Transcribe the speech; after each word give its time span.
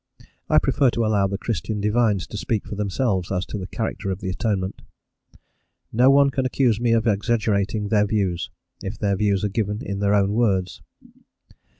I 0.49 0.57
prefer 0.57 0.89
to 0.89 1.05
allow 1.05 1.27
the 1.27 1.37
Christian 1.37 1.79
divines 1.79 2.25
to 2.25 2.35
speak 2.35 2.65
for 2.65 2.73
themselves 2.73 3.31
as 3.31 3.45
to 3.45 3.59
the 3.59 3.67
character 3.67 4.09
of 4.09 4.19
the 4.19 4.31
atonement: 4.31 4.81
no 5.93 6.09
one 6.09 6.31
can 6.31 6.43
accuse 6.43 6.79
me 6.79 6.91
of 6.93 7.05
exaggerating 7.05 7.89
their 7.89 8.07
views, 8.07 8.49
if 8.81 8.97
their 8.97 9.15
views 9.15 9.43
are 9.43 9.47
given 9.49 9.83
in 9.85 9.99
their 9.99 10.15
own 10.15 10.33
words. 10.33 10.81